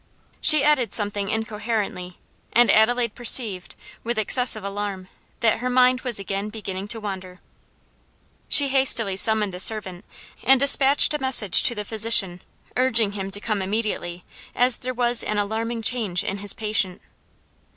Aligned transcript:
She 0.41 0.63
added 0.63 0.91
something 0.93 1.29
incoherently, 1.29 2.17
and 2.53 2.71
Adelaide 2.71 3.13
perceived, 3.13 3.75
with 4.03 4.17
excessive 4.17 4.63
alarm, 4.63 5.09
that 5.41 5.59
her 5.59 5.69
mind 5.69 6.01
was 6.01 6.17
again 6.17 6.49
beginning 6.49 6.87
to 6.87 6.99
wander. 6.99 7.39
She 8.49 8.69
hastily 8.69 9.15
summoned 9.15 9.53
a 9.53 9.59
servant 9.59 10.03
and 10.43 10.59
despatched 10.59 11.13
a 11.13 11.19
message 11.21 11.61
to 11.61 11.75
the 11.75 11.85
physician, 11.85 12.41
urging 12.75 13.11
him 13.11 13.29
to 13.29 13.39
come 13.39 13.61
immediately, 13.61 14.25
as 14.55 14.79
there 14.79 14.91
was 14.95 15.21
an 15.23 15.37
alarming 15.37 15.83
change 15.83 16.23
in 16.23 16.39
his 16.39 16.55
patient. 16.55 17.03